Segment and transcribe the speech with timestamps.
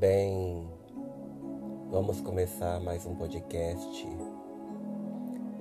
[0.00, 0.66] Bem,
[1.90, 4.08] vamos começar mais um podcast.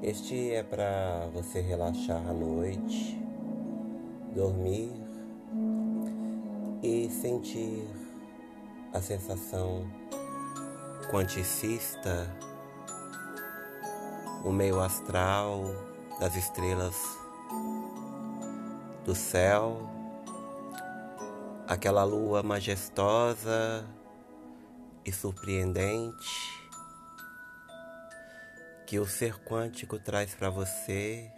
[0.01, 3.21] Este é para você relaxar à noite,
[4.33, 4.93] dormir
[6.81, 7.85] e sentir
[8.93, 9.85] a sensação
[11.11, 12.33] quanticista,
[14.45, 15.63] o meio astral
[16.17, 16.95] das estrelas
[19.03, 19.81] do céu,
[21.67, 23.98] aquela lua majestosa
[25.09, 26.69] e surpreendente
[28.85, 31.31] que o ser quântico traz para você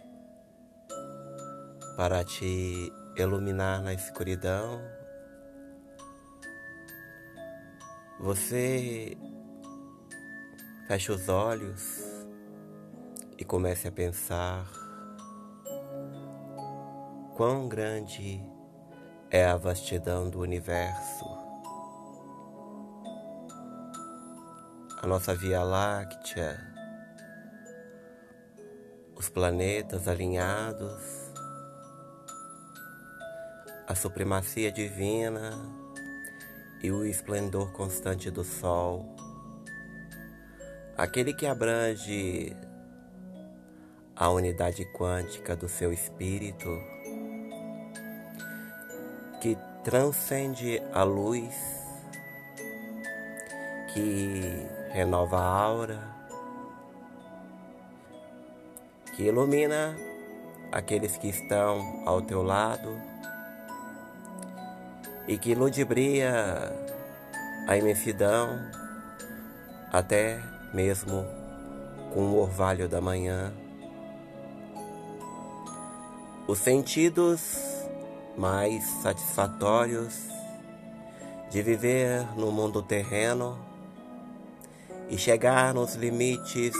[1.96, 4.80] para te iluminar na escuridão.
[8.20, 9.16] Você
[10.86, 11.98] fecha os olhos
[13.38, 14.70] e comece a pensar
[17.36, 18.42] quão grande
[19.30, 21.41] é a vastidão do universo.
[25.02, 26.60] A nossa Via Láctea,
[29.16, 31.32] os planetas alinhados,
[33.88, 35.58] a supremacia divina
[36.84, 39.16] e o esplendor constante do Sol,
[40.96, 42.56] aquele que abrange
[44.14, 46.68] a unidade quântica do seu espírito,
[49.40, 51.81] que transcende a luz,
[53.92, 56.00] que renova a aura,
[59.14, 59.96] que ilumina
[60.70, 63.00] aqueles que estão ao teu lado
[65.28, 66.72] e que ludibria
[67.68, 68.58] a imensidão
[69.92, 70.40] até
[70.72, 71.24] mesmo
[72.12, 73.52] com o orvalho da manhã.
[76.48, 77.58] Os sentidos
[78.36, 80.28] mais satisfatórios
[81.50, 83.71] de viver no mundo terreno
[85.08, 86.74] e chegar nos limites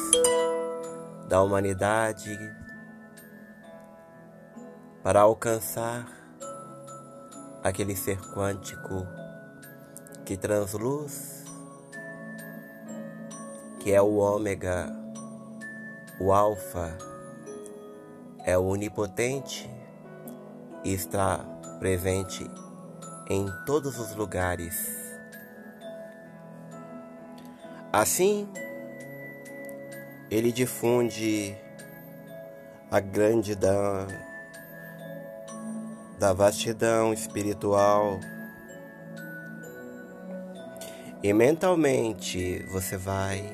[1.29, 2.39] da humanidade
[5.03, 6.07] para alcançar
[7.63, 9.07] aquele ser quântico
[10.25, 11.45] que transluz,
[13.81, 14.87] que é o ômega,
[16.21, 16.97] o alfa,
[18.45, 19.71] é o onipotente
[20.85, 21.39] e está
[21.79, 22.49] presente
[23.29, 25.02] em todos os lugares
[27.93, 28.49] Assim,
[30.31, 31.55] ele difunde
[32.91, 34.07] a grande da,
[36.19, 38.19] da vastidão espiritual.
[41.23, 43.45] E mentalmente você vai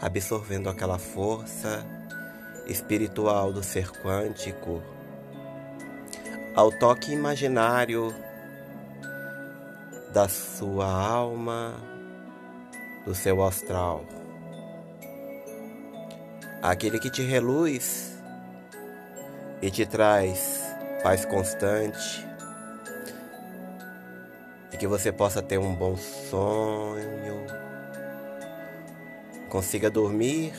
[0.00, 1.86] absorvendo aquela força
[2.66, 4.82] espiritual do ser quântico
[6.56, 8.12] ao toque imaginário
[10.12, 11.95] da sua alma
[13.06, 14.04] do seu astral.
[16.60, 18.18] Aquele que te reluz
[19.62, 20.60] e te traz
[21.04, 22.26] paz constante
[24.72, 27.46] e que você possa ter um bom sonho,
[29.48, 30.52] consiga dormir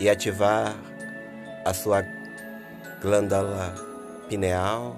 [0.00, 0.74] e ativar
[1.64, 2.02] a sua
[3.02, 3.74] glândula
[4.28, 4.96] pineal,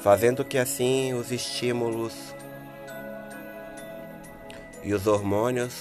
[0.00, 2.34] fazendo que assim os estímulos
[4.82, 5.74] e os hormônios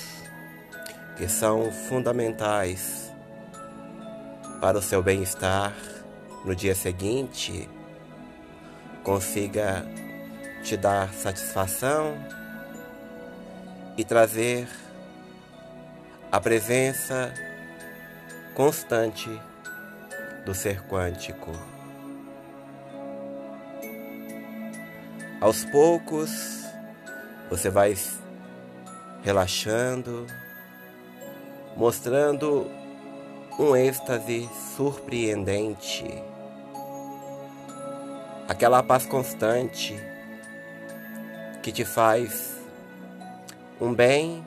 [1.16, 3.12] que são fundamentais
[4.62, 5.74] para o seu bem-estar
[6.46, 7.70] no dia seguinte
[9.04, 9.86] consiga
[10.64, 12.18] te dar satisfação
[13.98, 14.68] e trazer
[16.32, 17.34] a presença
[18.54, 19.30] constante
[20.46, 21.52] do ser quântico.
[25.40, 26.64] Aos poucos,
[27.50, 27.96] você vai
[29.24, 30.26] relaxando,
[31.76, 32.70] mostrando
[33.60, 36.06] um êxtase surpreendente,
[38.48, 39.96] aquela paz constante
[41.62, 42.56] que te faz
[43.80, 44.44] um bem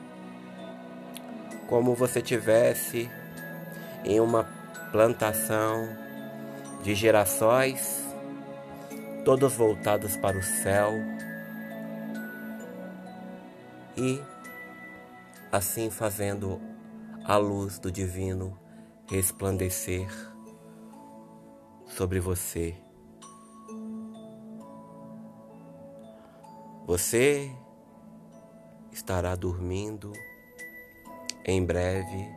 [1.67, 3.09] como você tivesse
[4.03, 4.45] em uma
[4.91, 5.87] plantação
[6.83, 8.03] de girassóis,
[9.23, 10.91] todos voltados para o céu
[13.95, 14.21] e
[15.51, 16.59] assim fazendo
[17.25, 18.57] a luz do divino
[19.07, 20.09] resplandecer
[21.85, 22.75] sobre você.
[26.85, 27.51] Você
[28.91, 30.11] estará dormindo
[31.45, 32.29] em breve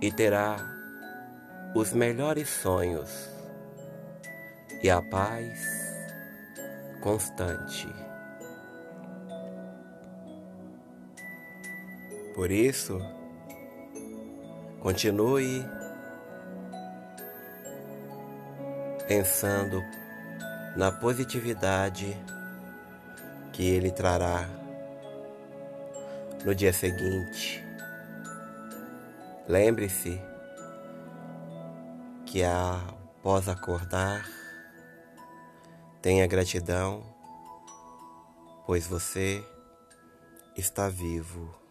[0.00, 0.56] e terá
[1.74, 3.10] os melhores sonhos
[4.82, 5.58] e a paz
[7.00, 7.88] constante.
[12.38, 13.00] Por isso,
[14.78, 15.66] continue
[19.08, 19.82] pensando
[20.76, 22.16] na positividade
[23.52, 24.48] que ele trará
[26.44, 27.60] no dia seguinte.
[29.48, 30.22] Lembre-se
[32.24, 34.24] que após acordar,
[36.00, 37.02] tenha gratidão,
[38.64, 39.44] pois você
[40.56, 41.67] está vivo.